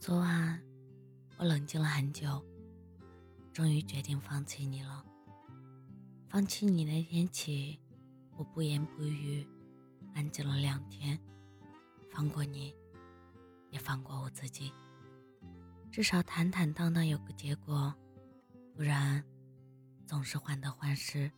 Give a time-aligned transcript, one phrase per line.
[0.00, 0.58] 昨晚，
[1.36, 2.42] 我冷静了很久，
[3.52, 5.04] 终于决定放弃你了。
[6.26, 7.78] 放弃你那天起，
[8.34, 9.46] 我不言不语，
[10.14, 11.20] 安静了两天，
[12.10, 12.74] 放过你，
[13.68, 14.72] 也放过我自己。
[15.92, 17.94] 至少坦坦荡荡有个结果，
[18.74, 19.22] 不然
[20.06, 21.30] 总是患得患失。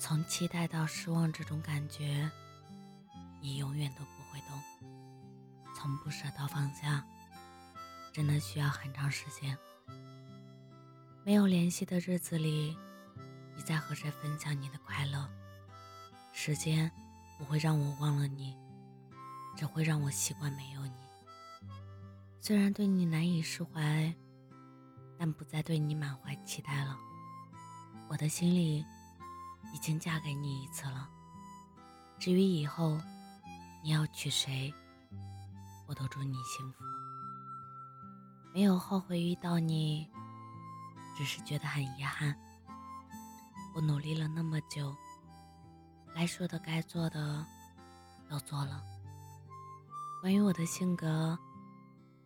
[0.00, 2.28] 从期待到失望，这种感觉，
[3.40, 4.60] 你永远都不会懂。
[5.76, 7.06] 从不舍到放下。
[8.12, 9.56] 真的需要很长时间。
[11.24, 12.76] 没有联系的日子里，
[13.56, 15.28] 你在和谁分享你的快乐？
[16.32, 16.90] 时间
[17.38, 18.56] 不会让我忘了你，
[19.56, 20.92] 只会让我习惯没有你。
[22.40, 24.14] 虽然对你难以释怀，
[25.18, 26.98] 但不再对你满怀期待了。
[28.08, 28.84] 我的心里
[29.72, 31.08] 已经嫁给你一次了。
[32.18, 33.00] 至于以后
[33.82, 34.74] 你要娶谁，
[35.86, 36.84] 我都祝你幸福。
[38.54, 40.06] 没有后悔遇到你，
[41.16, 42.36] 只是觉得很遗憾。
[43.74, 44.94] 我努力了那么久，
[46.14, 47.46] 该说的、该做的
[48.28, 48.82] 都做了。
[50.20, 51.38] 关于我的性格，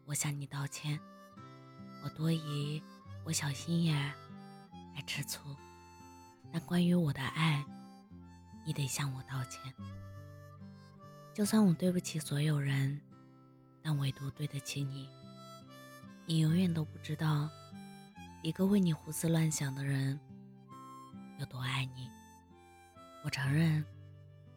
[0.05, 0.99] 我向你道歉。
[2.03, 2.83] 我多疑，
[3.25, 3.97] 我小心眼，
[4.97, 5.55] 爱吃醋。
[6.53, 7.65] 但关于我的爱，
[8.65, 9.61] 你得向我道歉。
[11.33, 13.01] 就算我对不起所有人，
[13.81, 15.09] 但唯独对得起你。
[16.29, 17.49] 你永远都不知道，
[18.43, 20.19] 一个为你胡思乱想的人
[21.39, 22.11] 有多爱你。
[23.23, 23.85] 我承认，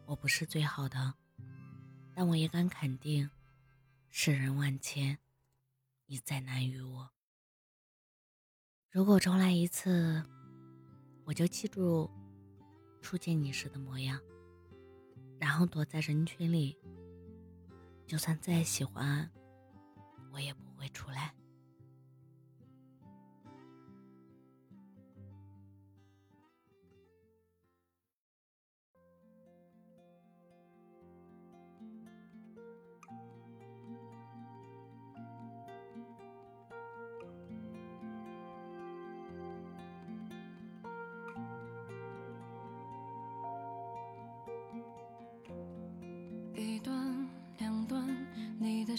[0.04, 1.14] 我不是最好的，
[2.12, 3.30] 但我也敢肯定，
[4.08, 5.16] 世人万千，
[6.06, 7.08] 你再难于我。
[8.90, 10.24] 如果重来一次，
[11.24, 12.10] 我就记住
[13.00, 14.20] 初见你时的模样，
[15.38, 16.76] 然后躲在人群里，
[18.08, 19.30] 就算再喜欢，
[20.32, 21.32] 我也不会出来。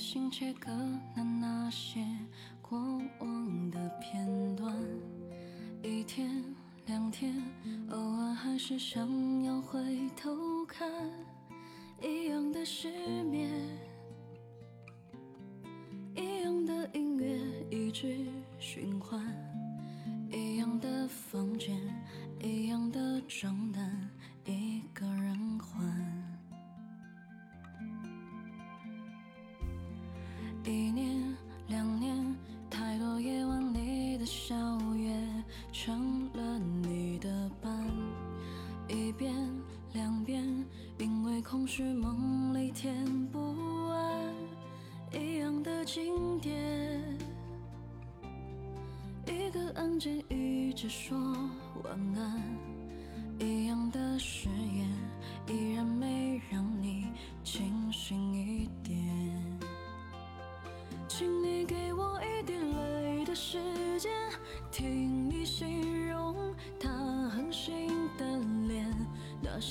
[0.02, 2.04] 心切割了那些
[2.60, 2.80] 过
[3.20, 4.76] 往的片段，
[5.84, 6.44] 一天
[6.88, 7.40] 两天，
[7.92, 9.80] 偶尔还是想要回
[10.18, 10.90] 头看，
[12.02, 12.90] 一样的失
[13.26, 13.48] 眠，
[16.16, 18.26] 一样的音乐一直
[18.60, 19.24] 循环，
[20.32, 21.80] 一样的房间，
[22.42, 23.91] 一样的账单，
[30.64, 31.36] 一年
[31.68, 32.36] 两年，
[32.70, 34.56] 太多夜晚里的笑
[34.96, 35.14] 也
[35.72, 37.72] 成了你的伴。
[38.88, 39.34] 一遍
[39.94, 40.44] 两遍，
[41.00, 42.94] 因为空虚梦里填
[43.28, 43.40] 不
[43.88, 44.34] 完
[45.14, 46.54] 一样的经典。
[49.26, 51.18] 一个安静一直说
[51.84, 52.42] 晚安，
[53.40, 54.48] 一样的时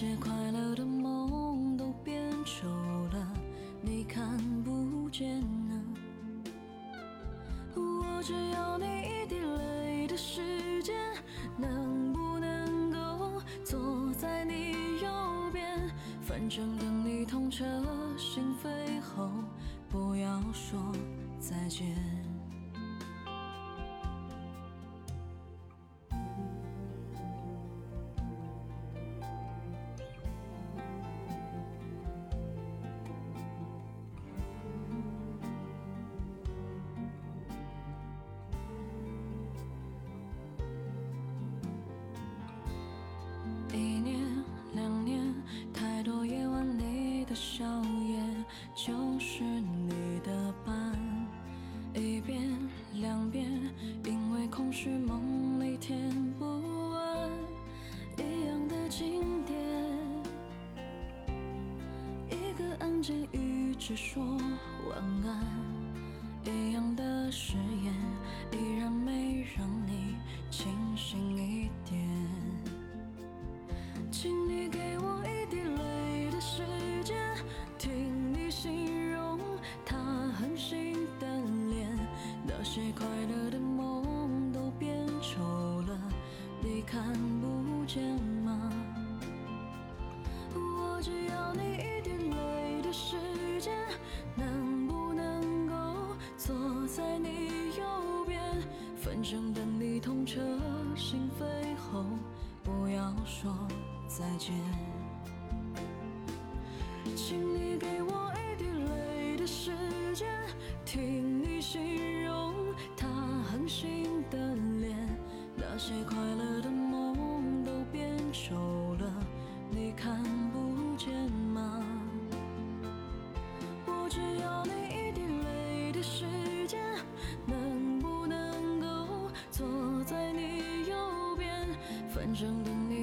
[0.00, 2.66] 些快乐的梦都变丑
[3.12, 3.32] 了，
[3.82, 5.38] 你看不见
[5.68, 5.84] 呢。
[7.74, 10.96] 我只要你一滴泪的时间，
[11.58, 14.72] 能不能够坐在你
[15.02, 15.78] 右边？
[16.22, 17.62] 反正等你痛彻
[18.16, 19.28] 心扉后，
[19.90, 20.80] 不要说。
[21.38, 22.29] 再见。
[47.30, 47.64] 的笑
[48.08, 48.44] 颜，
[48.74, 50.98] 就是你的伴，
[51.94, 52.50] 一遍
[52.94, 53.48] 两遍，
[54.04, 55.96] 因为空虚梦里填
[56.40, 56.44] 不
[56.90, 57.30] 完
[58.18, 59.56] 一样的经典。
[62.28, 64.20] 一个按键一直说
[64.88, 65.46] 晚安，
[66.52, 67.54] 一样的誓
[67.84, 67.94] 言，
[68.60, 70.16] 依然没让你
[70.50, 71.39] 清醒。
[104.40, 104.54] 间，
[107.14, 107.59] 请你。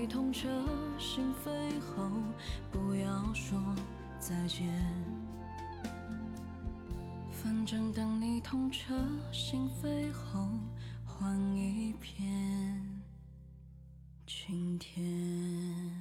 [0.08, 0.48] 痛彻
[0.98, 2.10] 心扉后
[2.72, 3.60] 不要说
[4.20, 4.68] 再见。
[7.32, 8.94] 反正等你痛彻
[9.32, 10.48] 心扉后
[11.06, 13.02] 换一片
[14.26, 15.97] 晴天。